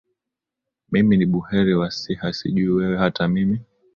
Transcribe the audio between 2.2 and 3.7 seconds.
sijui wewe hata mimi